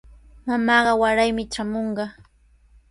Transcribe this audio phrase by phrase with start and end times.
[0.47, 2.05] Mamaaqa waraymi traamunqa.